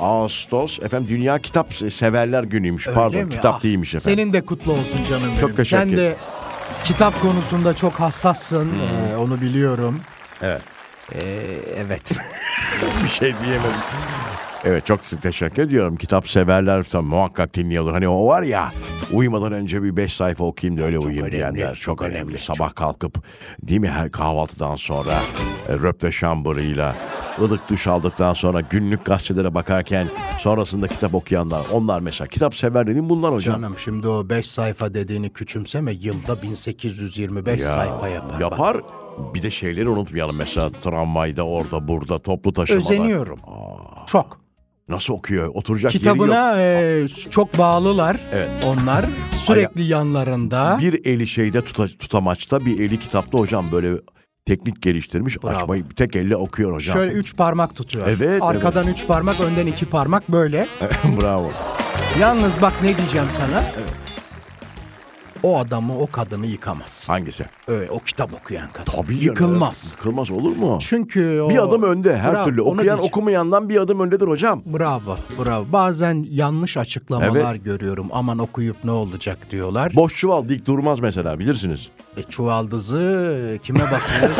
[0.00, 2.88] Ağustos efendim Dünya Kitap Severler Günü'ymüş.
[2.88, 3.30] Öyle Pardon mi?
[3.30, 4.18] kitap Ah, değilmiş efendim.
[4.18, 5.40] Senin de kutlu olsun canım benim.
[5.40, 6.16] Çok teşekkür Sen de
[6.84, 8.72] kitap konusunda çok hassassın.
[9.12, 10.00] e, onu biliyorum.
[10.42, 10.62] Evet.
[11.12, 11.18] E,
[11.76, 12.02] evet.
[13.04, 13.80] bir şey diyemedim.
[14.66, 15.96] Evet çok teşekkür ediyorum.
[15.96, 17.94] Kitap severler tabii muhakkak dinliyorlar.
[17.94, 18.72] Hani o var ya
[19.12, 21.74] uyumadan önce bir beş sayfa okuyayım da öyle uyuyayım önemli, diyenler.
[21.74, 22.18] çok Çok, önemli.
[22.18, 23.18] önemli, Sabah kalkıp
[23.62, 25.14] değil mi her kahvaltıdan sonra
[25.68, 26.94] e, röpte şambırıyla
[27.40, 30.06] ılık duş aldıktan sonra günlük gazetelere bakarken
[30.40, 31.62] sonrasında kitap okuyanlar.
[31.72, 33.54] Onlar mesela kitap sever dediğim bunlar hocam.
[33.56, 35.92] Canım şimdi o 5 sayfa dediğini küçümseme.
[35.92, 38.30] Yılda 1825 Ya, sayfa yapar.
[38.32, 38.80] Bak, Yapar.
[39.34, 42.80] Bir de şeyleri unutmayalım mesela tramvayda orada burada toplu taşımalar.
[42.84, 43.38] Özeniyorum.
[44.06, 44.43] Çok.
[44.88, 45.48] Nasıl okuyor?
[45.54, 46.16] Oturacak yeri yok.
[46.16, 48.48] Kitabına e, çok bağlılar Evet.
[48.64, 49.04] onlar.
[49.36, 50.78] Sürekli yanlarında.
[50.80, 53.94] Bir eli şeyde tuta, tutamaçta bir eli kitapta hocam böyle
[54.46, 55.42] teknik geliştirmiş.
[55.42, 55.56] Bravo.
[55.56, 56.96] Açmayı tek elle okuyor hocam.
[56.96, 58.08] Şöyle üç parmak tutuyor.
[58.08, 60.66] Evet, Arkadan üç parmak, önden iki parmak böyle.
[61.20, 61.50] Bravo.
[62.20, 63.64] Yalnız bak ne diyeceğim sana.
[65.44, 67.08] O adamı, o kadını yıkamaz.
[67.08, 67.44] Hangisi?
[67.68, 68.92] Öyle, o kitap okuyan kadın.
[68.92, 69.22] Tabii canım.
[69.22, 69.94] Yıkılmaz.
[69.96, 70.78] Yıkılmaz olur mu?
[70.80, 71.50] Çünkü o...
[71.50, 72.62] Bir adım önde her Bravo, türlü.
[72.62, 73.00] Okuyan diyeceğim.
[73.02, 74.62] okumayandan bir adım öndedir hocam.
[74.66, 75.64] Bravo, bravo.
[75.72, 78.08] Bazen yanlış açıklamalar görüyorum.
[78.12, 79.92] Aman okuyup ne olacak diyorlar.
[79.94, 81.88] Boş çuval dik durmaz mesela bilirsiniz.
[82.16, 84.30] E, çuvaldızı kime bakıyor?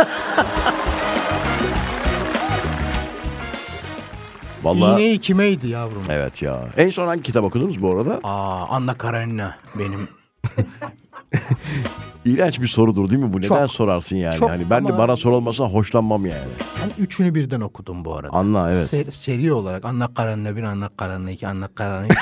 [4.63, 6.03] Vallahi İğneyi kimeydi yavrum?
[6.11, 6.61] evet ya.
[6.77, 8.21] En son hangi kitap okudunuz bu arada?
[8.25, 10.09] Aa, Anna Karenina benim.
[12.25, 13.39] İğrenç bir sorudur değil mi bu?
[13.39, 13.71] Neden Çok.
[13.71, 14.37] sorarsın yani?
[14.37, 16.49] Çok hani ben de ama- bana sorulmasına hoşlanmam yani.
[16.83, 18.37] Ben üçünü birden okudum bu arada.
[18.37, 18.93] Anla evet.
[18.93, 22.19] Ser- seri olarak Anna Karenina 1, Anna Karenina 2, Anna Karenina 3.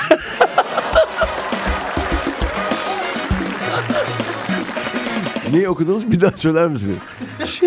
[5.53, 6.11] Neyi okudunuz?
[6.11, 6.97] Bir daha söyler misiniz?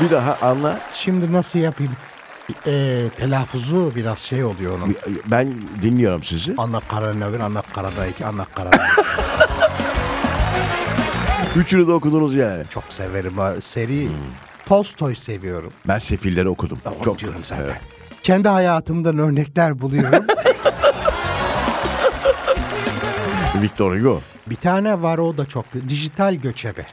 [0.00, 0.80] bir daha anla.
[0.92, 1.92] Şimdi nasıl yapayım?
[2.66, 4.96] Ee, telaffuzu biraz şey oluyor onun.
[5.26, 6.54] Ben dinliyorum sizi.
[6.58, 9.06] Anna Karenina 1, Anna Karenina 2, Anna Karenina 3.
[11.56, 12.62] Üçünü de okudunuz yani.
[12.70, 13.38] Çok severim.
[13.38, 13.54] ha.
[13.60, 14.08] Seri
[14.66, 15.72] Tolstoy seviyorum.
[15.88, 16.78] Ben Sefilleri okudum.
[16.96, 17.64] Onu Çok diyorum zaten.
[17.64, 17.76] Evet.
[18.22, 20.24] Kendi hayatımdan örnekler buluyorum.
[23.62, 24.20] Victor Hugo.
[24.46, 26.86] bir tane var o da çok dijital göçebe.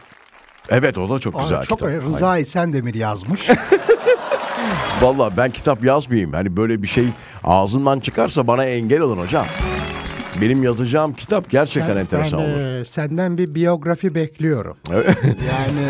[0.69, 1.93] Evet o da çok Aa, güzel çok kitap.
[2.03, 3.49] Rıza Esendemir yazmış.
[5.01, 6.33] Valla ben kitap yazmayayım.
[6.33, 7.05] Hani böyle bir şey
[7.43, 9.45] ağzından çıkarsa bana engel olun hocam.
[10.41, 12.81] Benim yazacağım kitap gerçekten Sen- enteresan ben, olur.
[12.81, 14.77] e, senden bir biyografi bekliyorum.
[15.25, 15.81] yani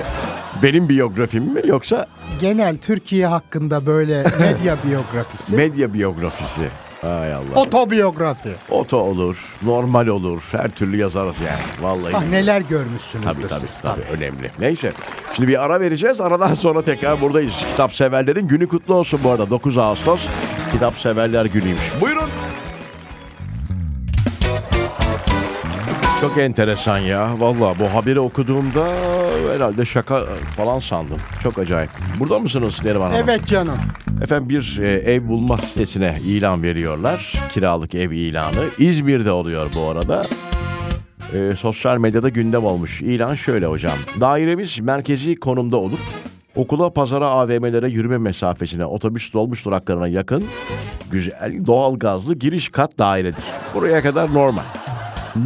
[0.63, 2.07] Benim biyografim mi yoksa
[2.41, 5.55] genel Türkiye hakkında böyle medya biyografisi.
[5.55, 6.61] medya biyografisi?
[7.05, 7.55] Hay Allah.
[7.55, 8.49] Otobiyografi.
[8.69, 10.43] Oto olur, normal olur.
[10.51, 11.63] Her türlü yazarız yani.
[11.81, 12.15] Vallahi.
[12.15, 14.51] Ah neler görmüşsünüzdür Tabii tabii, siz tabii önemli.
[14.59, 14.91] Neyse.
[15.33, 16.21] Şimdi bir ara vereceğiz.
[16.21, 17.53] Aradan sonra tekrar buradayız.
[17.69, 19.49] Kitap severlerin günü kutlu olsun bu arada.
[19.49, 20.27] 9 Ağustos
[20.71, 21.91] kitap severler günüymüş.
[22.01, 22.24] Buyurun.
[26.25, 27.29] Çok enteresan ya.
[27.39, 28.87] Vallahi bu haberi okuduğumda
[29.53, 30.23] herhalde şaka
[30.57, 31.17] falan sandım.
[31.43, 31.89] Çok acayip.
[32.19, 33.21] Burada mısınız Neriman Hanım?
[33.23, 33.77] Evet canım.
[34.21, 37.33] Efendim bir e, ev bulma sitesine ilan veriyorlar.
[37.53, 38.65] Kiralık ev ilanı.
[38.77, 40.25] İzmir'de oluyor bu arada.
[41.33, 43.01] E, sosyal medyada gündem olmuş.
[43.01, 43.97] İlan şöyle hocam.
[44.19, 45.99] Dairemiz merkezi konumda olup
[46.55, 50.43] okula, pazara, AVM'lere yürüme mesafesine, otobüs dolmuş duraklarına yakın
[51.11, 53.43] güzel doğal gazlı giriş kat dairedir.
[53.75, 54.63] Buraya kadar normal.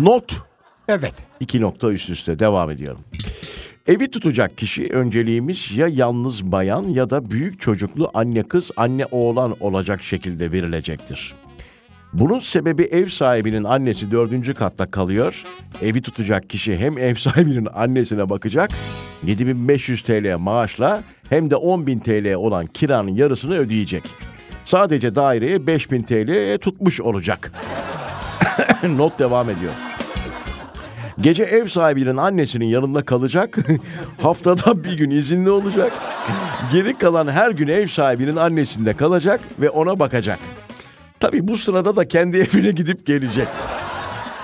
[0.02, 0.49] Not
[0.90, 1.14] Evet.
[1.40, 3.02] İki nokta üst üste devam ediyorum.
[3.88, 9.56] Evi tutacak kişi önceliğimiz ya yalnız bayan ya da büyük çocuklu anne kız anne oğlan
[9.60, 11.34] olacak şekilde verilecektir.
[12.14, 15.44] Bunun sebebi ev sahibinin annesi dördüncü katta kalıyor.
[15.82, 18.70] Evi tutacak kişi hem ev sahibinin annesine bakacak
[19.24, 24.04] 7500 TL maaşla hem de 10.000 TL olan kiranın yarısını ödeyecek.
[24.66, 27.52] Sadece daireye 5000 TL tutmuş olacak.
[28.84, 29.74] Not devam ediyor.
[31.22, 33.58] Gece ev sahibinin annesinin yanında kalacak.
[34.22, 35.92] Haftada bir gün izinli olacak.
[36.74, 40.40] Geri kalan her gün ev sahibinin annesinde kalacak ve ona bakacak.
[41.20, 43.48] Tabii bu sırada da kendi evine gidip gelecek.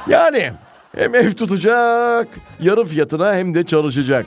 [0.09, 0.51] Yani
[0.97, 2.27] hem ev tutacak,
[2.59, 4.25] yarı fiyatına hem de çalışacak.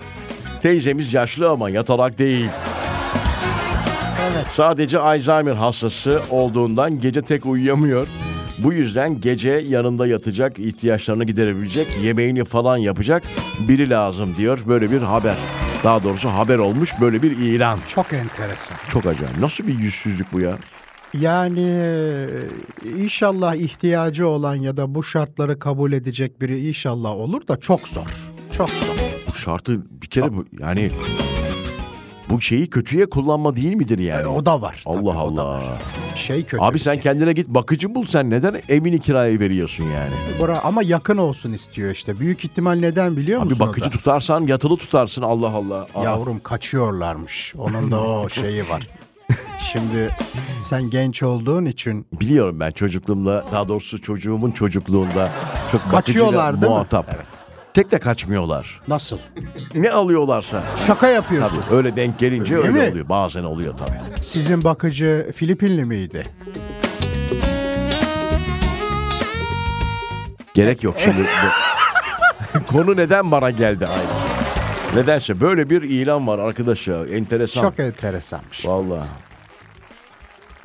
[0.62, 2.48] Teyzemiz yaşlı ama yatalak değil.
[4.32, 4.46] Evet.
[4.50, 8.06] Sadece Alzheimer hastası olduğundan gece tek uyuyamıyor.
[8.64, 13.22] Bu yüzden gece yanında yatacak, ihtiyaçlarını giderebilecek, yemeğini falan yapacak
[13.68, 14.58] biri lazım diyor.
[14.66, 15.36] Böyle bir haber.
[15.84, 17.78] Daha doğrusu haber olmuş böyle bir ilan.
[17.88, 18.76] Çok enteresan.
[18.90, 19.38] Çok acayip.
[19.38, 20.58] Nasıl bir yüzsüzlük bu ya?
[21.14, 22.26] Yani e,
[22.98, 28.30] inşallah ihtiyacı olan ya da bu şartları kabul edecek biri inşallah olur da çok zor.
[28.52, 28.94] Çok zor.
[29.28, 30.90] Bu şartı bir kere bu yani
[32.30, 34.22] bu şeyi kötüye kullanma değil midir yani?
[34.22, 34.82] E, o da var.
[34.84, 35.50] tabii, Allah o da Allah.
[35.50, 35.62] var.
[36.14, 36.62] Şey kötü.
[36.62, 40.12] Abi sen kendine git bakıcı bul sen neden evini kiraya veriyorsun yani?
[40.40, 42.18] Bura, ama yakın olsun istiyor işte.
[42.20, 43.64] Büyük ihtimal neden biliyor Abi musun?
[43.64, 43.90] o bakıcı da?
[43.90, 45.86] tutarsan yatılı tutarsın Allah Allah.
[45.94, 46.04] Aa.
[46.04, 47.54] Yavrum kaçıyorlarmış.
[47.58, 48.86] Onun da o şeyi var.
[49.58, 50.14] Şimdi
[50.62, 55.30] sen genç olduğun için Biliyorum ben çocukluğumda daha doğrusu çocuğumun çocukluğunda
[55.72, 56.68] çok Kaçıyorlar değil mi?
[56.68, 57.16] muhatap.
[57.74, 58.80] Tek de kaçmıyorlar.
[58.88, 59.18] nasıl?
[59.74, 60.62] Ne alıyorlarsa.
[60.86, 61.60] Şaka yapıyorsun.
[61.62, 62.90] Tabii öyle denk gelince öyle mi?
[62.90, 63.08] oluyor.
[63.08, 64.22] Bazen oluyor tabii.
[64.22, 66.26] Sizin bakıcı Filipinli miydi?
[70.54, 71.18] Gerek yok şimdi.
[71.18, 74.08] bu- Konu neden bana geldi aynı?
[75.02, 77.06] Nedense böyle bir ilan var arkadaş ya.
[77.06, 77.60] Enteresan.
[77.62, 78.66] Çok enteresanmış.
[78.66, 79.08] Vallahi.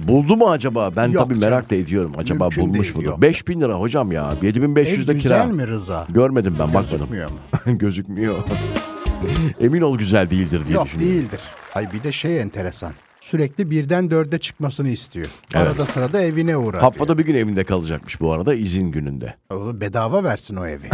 [0.08, 0.92] Buldu mu acaba?
[0.96, 1.52] Ben Yok tabii canım.
[1.54, 2.12] merak da ediyorum.
[2.18, 3.08] Acaba Mümkün bulmuş değil, mudur?
[3.08, 3.22] yok.
[3.22, 4.34] 5000 lira hocam ya.
[4.42, 5.54] Ev 7500 de güzel kira.
[5.54, 6.08] mi Rıza?
[6.10, 6.90] Görmedim ben bakmadım.
[6.92, 7.38] Gözükmüyor mu?
[7.78, 8.36] Gözükmüyor.
[9.60, 11.16] Emin ol güzel değildir diye Yok düşünüyorum.
[11.18, 11.40] değildir.
[11.76, 12.92] Ay bir de şey enteresan.
[13.20, 15.28] Sürekli birden dörde çıkmasını istiyor.
[15.56, 16.82] Arada sırada evine uğrar.
[16.82, 19.36] Haftada bir gün evinde kalacakmış bu arada izin gününde.
[19.50, 20.90] O bedava versin o evi.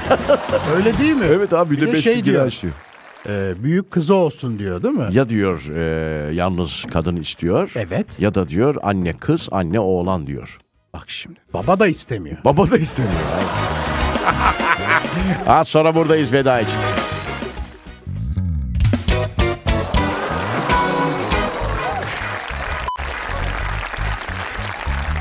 [0.76, 1.24] Öyle değil mi?
[1.28, 2.42] Evet abi bir de de 5 şey diyor.
[2.42, 2.50] lira
[3.28, 5.08] Ee, büyük kızı olsun diyor değil mi?
[5.12, 7.72] Ya diyor e, yalnız kadın istiyor.
[7.76, 8.06] Evet.
[8.18, 10.58] Ya da diyor anne kız anne oğlan diyor.
[10.94, 11.40] Bak şimdi.
[11.54, 12.36] Baba da istemiyor.
[12.44, 13.14] Baba da istemiyor.
[15.46, 16.74] Az sonra buradayız veda için.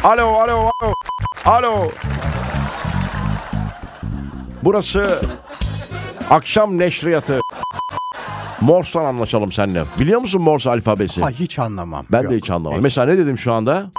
[0.03, 0.93] Alo, alo, alo.
[1.45, 1.91] Alo.
[4.63, 5.21] Burası
[6.29, 7.39] akşam neşriyatı.
[8.63, 9.83] Morse'tan anlaşalım seninle.
[9.99, 11.21] Biliyor musun Morse alfabesi?
[11.21, 12.05] Ha hiç anlamam.
[12.11, 12.31] ben Yok.
[12.31, 12.77] de hiç anlamadım.
[12.77, 12.83] Hiç.
[12.83, 13.91] Mesela ne dedim şu anda?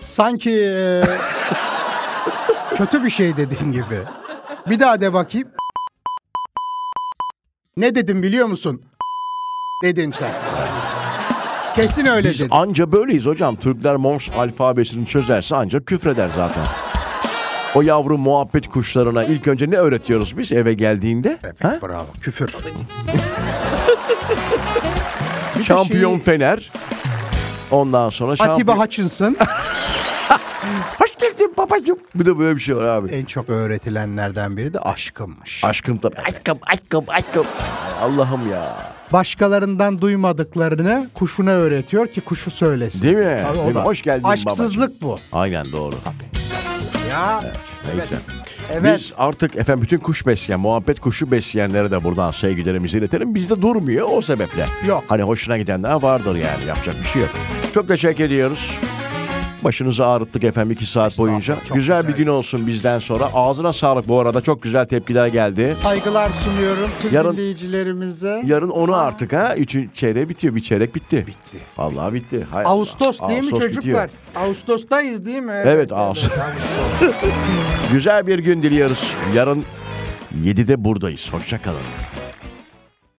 [0.00, 1.02] Sanki e,
[2.76, 3.98] kötü bir şey dediğin gibi.
[4.70, 5.48] Bir daha de bakayım.
[7.76, 8.82] Ne dedim biliyor musun?
[9.84, 10.30] Dedin sen.
[11.74, 12.50] Kesin öyle Biz dedin.
[12.50, 13.56] anca böyleyiz hocam.
[13.56, 16.64] Türkler Morse alfabesini çözerse ancak küfreder zaten.
[17.74, 21.38] O yavru muhabbet kuşlarına ilk önce ne öğretiyoruz biz eve geldiğinde?
[21.44, 21.78] Evet Ha?
[21.82, 22.06] bravo.
[22.20, 22.48] Küfür.
[25.66, 26.72] Şampiyon şeyi- Fener.
[27.70, 28.76] Ondan sonra Atiba şampiyon...
[28.78, 29.36] Hutchinson
[30.98, 31.98] Hoş geldin babacığım.
[32.14, 33.08] Bir de böyle bir şey var abi.
[33.12, 35.64] en çok öğretilenlerden biri de aşkımmış.
[35.64, 36.16] Aşkım tabii.
[36.28, 37.46] Aşkım, aşkım, aşkım.
[38.02, 38.76] Allah'ım ya.
[39.12, 43.02] Başkalarından duymadıklarını kuşuna öğretiyor ki kuşu söylesin.
[43.02, 43.40] Değil mi?
[43.48, 43.74] Tabii, o Değil mi?
[43.74, 43.84] da.
[43.84, 45.18] Hoş geldin Aşksızlık bu.
[45.32, 45.94] Aynen doğru.
[47.14, 47.52] Ya.
[47.94, 48.14] Neyse.
[48.72, 48.98] Evet.
[48.98, 53.34] Biz artık efendim bütün kuş besleyen, muhabbet kuşu besleyenlere de buradan sevgilerimizi iletelim.
[53.34, 54.66] Bizde durmuyor o sebeple.
[54.86, 55.04] Yok.
[55.08, 57.30] Hani hoşuna gidenler vardır yani yapacak bir şey yok.
[57.74, 58.78] Çok teşekkür ediyoruz.
[59.64, 61.54] Başınızı ağrıttık efendim iki saat boyunca.
[61.54, 62.08] güzel, güzel.
[62.08, 63.24] bir gün olsun bizden sonra.
[63.34, 64.40] Ağzına sağlık bu arada.
[64.40, 65.74] Çok güzel tepkiler geldi.
[65.74, 68.42] Saygılar sunuyorum tüm Yarın- dinleyicilerimize.
[68.46, 69.54] Yarın onu artık ha.
[69.56, 70.54] Üçün çeyreği bitiyor.
[70.54, 71.24] Bir çeyrek bitti.
[71.26, 71.58] Bitti.
[71.76, 72.46] Vallahi bitti.
[72.50, 72.72] Hay Allah.
[72.72, 73.76] Ağustos değil mi Ağustos çocuklar?
[73.82, 74.08] bitiyor.
[74.36, 75.62] Ağustos'tayız değil mi?
[75.64, 76.30] Evet, Ağustos.
[77.92, 79.12] Güzel bir gün diliyoruz.
[79.34, 79.64] Yarın
[80.42, 81.32] 7'de buradayız.
[81.32, 81.78] Hoşçakalın.